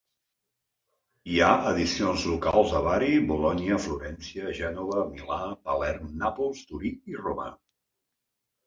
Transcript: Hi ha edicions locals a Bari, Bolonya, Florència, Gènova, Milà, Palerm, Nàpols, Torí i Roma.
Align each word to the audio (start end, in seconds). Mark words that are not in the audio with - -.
Hi 1.33 1.35
ha 1.47 1.49
edicions 1.71 2.23
locals 2.31 2.73
a 2.79 2.81
Bari, 2.89 3.11
Bolonya, 3.33 3.79
Florència, 3.85 4.55
Gènova, 4.63 5.07
Milà, 5.15 5.39
Palerm, 5.71 6.11
Nàpols, 6.25 6.69
Torí 6.73 6.97
i 7.15 7.25
Roma. 7.25 7.53